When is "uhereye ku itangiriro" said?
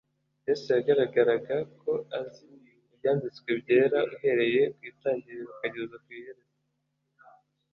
4.13-5.43